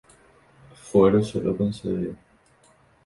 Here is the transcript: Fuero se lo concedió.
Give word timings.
Fuero 0.83 1.23
se 1.23 1.39
lo 1.39 1.55
concedió. 1.55 2.15